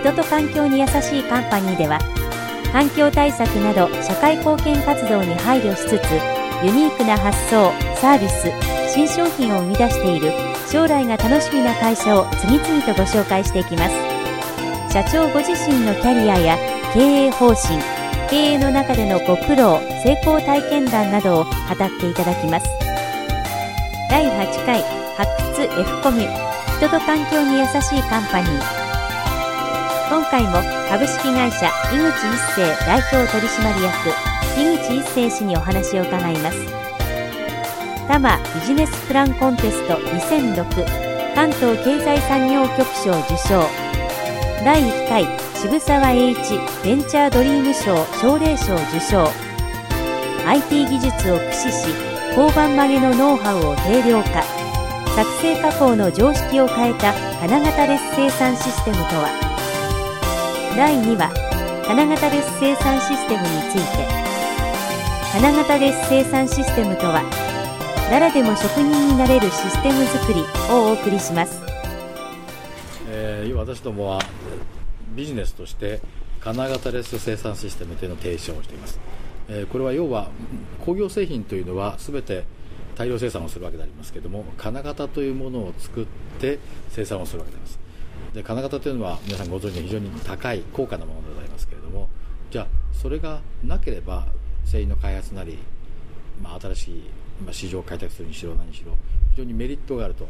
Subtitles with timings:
[0.00, 1.98] 人と環境に優しいカンパニーでは
[2.72, 8.50] 環境対策など社会貢献活動に配慮しつつユニークな発想サービス
[8.92, 10.32] 新商品を生み出している
[10.70, 14.10] 将来が楽しみな会社を次々とご紹介していきます。
[14.92, 16.58] 社長ご自身のキャリアや
[16.92, 17.78] 経営方針
[18.28, 22.68] 経営の中でのご苦労成功体験談などを語っていただきます。
[24.08, 24.82] 第8回
[25.16, 26.26] 発掘 F コミ。
[26.26, 28.79] ュ人と環境に優しいカンパニー。
[30.10, 30.54] 今回も
[30.88, 34.10] 株式会社井口一生代表取締役
[34.60, 36.58] 井口一生氏にお話を伺います。
[38.08, 43.62] 多摩ビジネスプランコンテスト2006関東経済産業局賞受賞。
[44.64, 46.38] 第1回渋沢栄一
[46.82, 49.28] ベンチャードリーム賞奨励賞受賞。
[50.44, 51.88] IT 技術を駆使し
[52.36, 54.42] 交番曲げのノウハウを定量化。
[55.14, 59.49] 作成加工の常識を変えた金型列生産システムとは？
[60.80, 61.30] 第2話
[61.86, 64.08] 金型列生産システムについて。
[65.30, 67.22] 金型列生産システムとは
[68.08, 70.40] 誰でも職人になれるシステム作り
[70.72, 71.60] をお送りします、
[73.10, 74.20] えー、私どもは
[75.14, 76.00] ビジネスとして
[76.40, 78.98] 金型レス生産システムというのを提唱しています、
[79.50, 80.30] えー、これは要は
[80.82, 82.44] 工業製品というのは全て
[82.96, 86.06] 大量生産をするわけでありますけれども金型というものを作っ
[86.40, 86.58] て
[86.88, 87.89] 生産をするわけであります。
[88.34, 92.08] で金型というのは皆さんご存知の非常に高い高価なものでございますけれども
[92.50, 94.26] じゃあそれがなければ
[94.64, 95.58] 製品の開発なり、
[96.42, 97.10] まあ、新しい、
[97.44, 98.96] まあ、市場を開拓するにしろ何しろ
[99.30, 100.28] 非常にメリットがあると。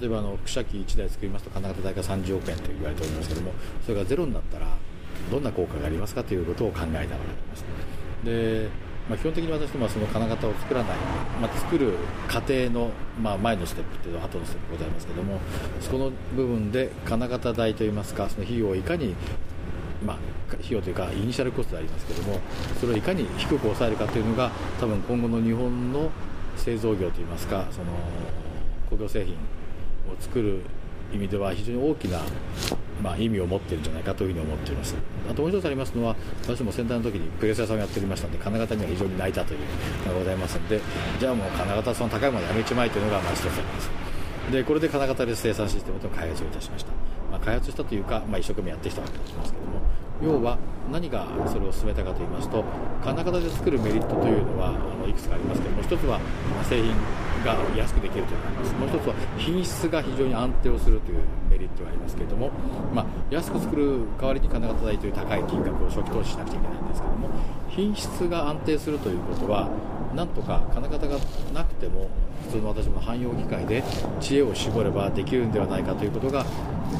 [0.00, 4.66] 例えばあのくしゃき1台作りますと金型代が30億円と言われておりますけれどもそれがゼロになったら
[5.30, 7.64] どんな効果がありますかということを考えたわけであります。
[8.24, 8.68] で
[9.08, 10.96] まあ、基本的に私どもはその金型を作らない、
[11.40, 11.94] まあ、作る
[12.26, 12.90] 過程の、
[13.22, 15.38] まあ、前のステップというのは後のステップございますけども
[15.80, 19.14] そこの部分で金型代といいますかその費用をいかに、
[20.04, 20.16] まあ、
[20.54, 22.40] 費用というかイニシャルコストでありますけども
[22.80, 24.50] それをいかに低く抑えるかというのが
[24.80, 26.10] 多分今後の日本の
[26.56, 27.86] 製造業といいますかその
[28.90, 29.36] 工業製品を
[30.18, 30.62] 作る
[31.12, 32.20] 意味では非常に大きな、
[33.02, 34.94] まあ、意味を持っているんじゃないかというふに思っています。
[35.30, 39.60] あともう一つありますのは私も先代の時にプレス屋さんをやっておりましたので金型には非常に泣いたという
[40.06, 40.80] のがございますので
[41.18, 43.90] じゃあもう金型その高いものやめちまいというのがまあ一つあります。
[44.50, 46.92] でこれで金型で生産システムと開発をいたしました、
[47.30, 49.80] まあ、開発したというか、まあ、一生懸命やってきたわけですけども
[50.22, 50.56] 要は
[50.90, 52.64] 何がそれを進めたかと言いますと
[53.02, 56.20] 金型で作るメリットというのはあのいくつかありますけども一つは
[56.68, 56.94] 製品
[57.46, 58.74] が安くできるといます。
[58.74, 62.50] もう一つは品質が非常に安定をするというメリットがありますけれども、
[62.92, 67.30] まあ、安く作る代わりに金型代という高い金額を初期投資しなくちゃいけないんですけども
[67.70, 69.70] 品質が安定するということは
[70.14, 71.18] なんとか金型が
[71.54, 72.08] なくても
[72.46, 73.82] 普通の私も汎用機械で
[74.20, 76.44] 知恵を絞ればできるんではないかということが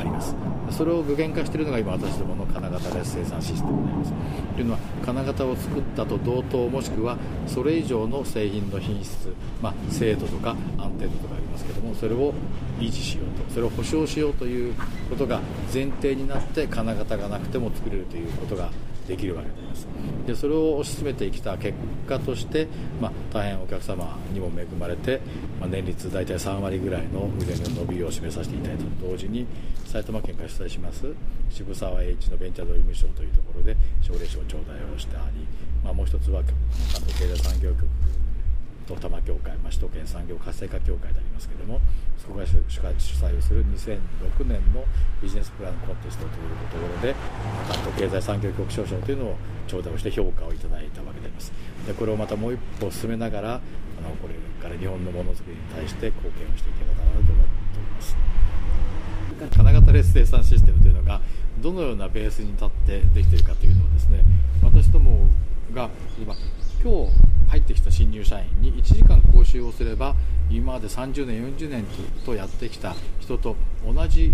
[0.00, 0.34] あります。
[0.70, 4.12] それを具現化しているのが今私どもの金型レス生産システムになります。
[4.54, 7.16] というのは金型を作ったと同等もしくは
[7.46, 9.32] それ以上の製品の品質、
[9.62, 12.34] まあ、精度とか安定度とかありますけどもそれを
[12.80, 14.74] 維持しようとそれを保証しようという
[15.08, 15.40] ことが
[15.72, 18.70] 前提になって金型がなくても作れるということが
[19.08, 19.88] できるわけであります。
[20.26, 21.74] でそれを推し進めてきた結
[22.06, 22.68] 果として、
[23.00, 25.20] まあ、大変お客様にも恵まれて、
[25.58, 29.46] まあ、年率大体3割ぐらいの腕の伸びを示させていただいたと同時に
[29.86, 31.06] 埼玉県から主催します
[31.48, 35.46] 渋沢栄一のベンチャードリーム賞というところで奨励賞を頂戴をしたり、
[35.82, 36.54] まあ、もう一つは関
[37.06, 37.86] 東経済産業局
[38.88, 41.80] と多摩協会、まあ、首都圏産業活性化協会でありますけれども
[42.16, 44.84] そこが主催をする2006年の
[45.22, 47.14] ビジネスプランコンテストというところで
[47.68, 51.52] 関東経済産業局賞賞というのを頂戴をして評価をいただいたわけであります
[51.86, 53.54] でこれをまたもう一歩進めながらあ
[54.00, 58.16] のこれから日本のものづくりに対して貢献をしていければなと思っております
[59.54, 61.20] 金型レス生産システムというのが
[61.60, 64.24] どのようなベースに立ってできているかというのはですね
[64.62, 65.26] 私ども
[65.74, 66.34] が今
[66.82, 70.14] 今日入ってきた新入社員に1時間講習をすれば
[70.50, 71.84] 今まで30年40年
[72.24, 74.32] とやってきた人と同じ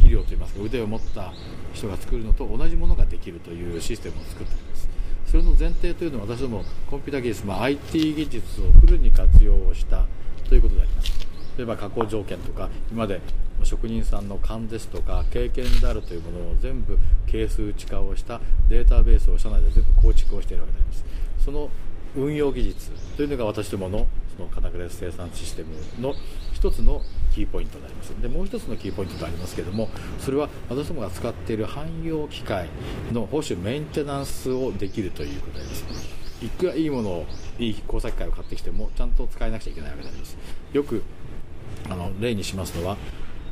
[0.00, 1.32] 技量といいますか腕を持った
[1.72, 4.88] 人が作るのと同じものができるというシステムを作っております。
[5.26, 10.06] それの前提というのは私どもコンピュータ技術、まあ、IT 技術をフルに活用した
[10.48, 11.12] ということであります。
[11.58, 13.20] 例えば加工条件とか今まで
[13.64, 21.04] 職人さんの勘ですとか経験であるというものを全部係数値化をしたデータベースを社内で全部構築をしているわけであります。
[21.44, 21.70] その
[22.16, 26.14] 運用技術というのが私どものその金レス生産システムの
[26.52, 27.02] 一つの
[27.34, 29.88] キーポイントになりますでもう一つのキーポイントがありますけれども
[30.20, 32.68] それは私どもが使っている汎用機械
[33.12, 35.84] の保守メンテナンスをできるということです。
[36.42, 37.26] いくらいいものを
[37.58, 40.36] いい工作機械を買ってきてもちゃんと使えなくちゃいけないわけであります。
[40.72, 41.02] よく
[41.88, 42.96] あの例にしますのは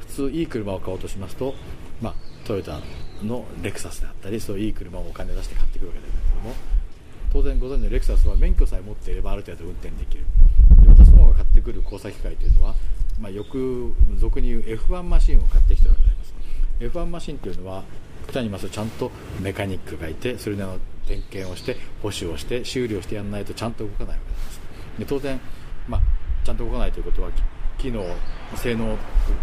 [0.01, 1.55] 普通いい車を買おうとしますと、
[2.03, 2.15] まあ、
[2.47, 2.81] トヨタ
[3.23, 6.55] のレクサスであったりそういういい車をお金出して買ってくるわけですけども
[7.35, 10.25] 当然ご存知のレクサスは免許さえ持っていればある程度運転できる。
[10.83, 12.77] で私どもが買ってくる交差機械というのは、
[13.21, 16.35] まあ、よく俗に言う F1 マシンを買ってきてるわけであります。
[16.97, 17.83] F1 マシンというのは
[18.29, 19.11] 極端にいますとちゃんと
[19.41, 20.79] メカニックがいてそれなりの
[21.09, 24.61] 点検をして保守をして修理をしてやらないとちゃんと動かないわけであります。
[25.01, 25.41] で当然、
[25.89, 26.01] まあ、
[26.45, 27.31] ちゃんと動かないということは
[27.79, 28.05] 機能
[28.55, 28.97] 性能を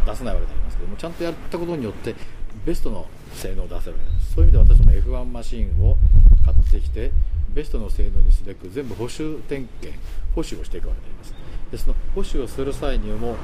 [0.05, 2.15] 出せないわけでありますけどもちゃんとやったことによって
[2.65, 4.35] ベストの性能を出せるわけです。
[4.35, 5.97] そういう意味で私も F1 マシンを
[6.45, 7.11] 買ってきて
[7.53, 9.99] ベストの性能にすべく全部保守点検
[10.35, 11.33] 保守をしていくわけであります。
[11.71, 13.35] でその保守をする際にも、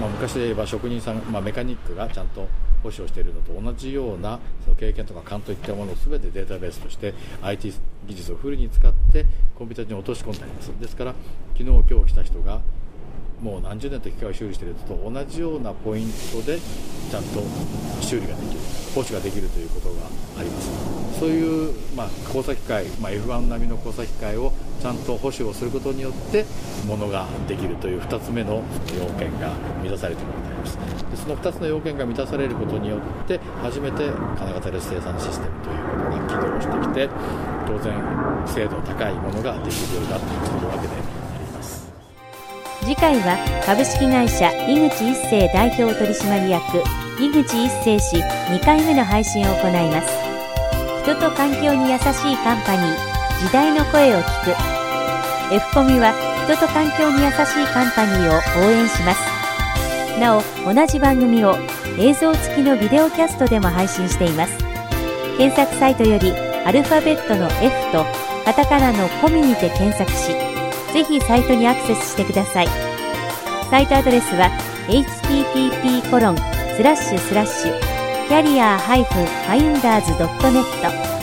[0.00, 2.48] まあ、昔で言えば職人さん、まあ、メカニックがちゃんと
[2.82, 7.72] 保守をしているのと同じようなその経験とか勘といったものを全てデータベースとして IT
[8.06, 9.26] 技術をフルに使って
[9.56, 11.14] コンピューターに落とし込んでありますですから
[11.56, 12.60] 昨日今日来た人が
[13.40, 17.42] もう何十年と機械を修理していると同じようなポイントでちゃんと
[18.00, 18.60] 修理ができる
[18.94, 19.94] 保守ができるということが
[20.38, 20.97] あります。
[21.18, 26.44] そういう、まあ、交差機械、まあ、F1 並みの交差機械をちゃんと保守をすることによって
[26.86, 28.62] ものができるという2つ目の
[28.96, 29.50] 要件が
[29.82, 30.78] 満たされているわけであります。
[31.10, 37.08] でその2つの要件が満たされることによって初めて金型レス生産システムというものが起動してきて
[37.66, 37.94] 当然
[38.46, 41.90] 精度高いものができるようになっているわけであります。
[42.80, 43.36] 次回は
[43.66, 46.78] 株式会社井口一生代表取締役
[47.20, 50.27] 井口一生氏2回目の配信を行います。
[51.08, 52.02] 人と環境に優し
[52.34, 55.54] いカンパニー時代の声を聞く。
[55.54, 56.12] F コミは
[56.44, 60.20] 人と環境に優しいカンパニーを応援します。
[60.20, 60.42] なお
[60.74, 61.56] 同じ番組を
[61.98, 64.58] 映像付きのビデオキャストでも配信しています。
[65.38, 66.30] 検索サイトより
[66.66, 68.04] アルファベットの F と
[68.44, 70.34] カタカナのコミにて検索し
[70.92, 72.68] ぜひサイトにアクセスしてください。
[73.70, 74.50] サイトアドレスは
[74.88, 76.36] http コロン
[76.76, 77.87] スラッシュスラッシュ
[78.28, 81.17] キャリア -finders.net